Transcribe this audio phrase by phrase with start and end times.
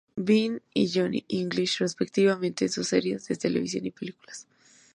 [0.15, 4.47] Bean" y "Johnny English" respectivamente en sus series de televisión y películas.